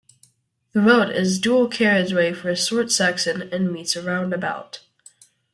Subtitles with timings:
[0.71, 4.79] The road is dual carriageway for a short section and meets a roundabout.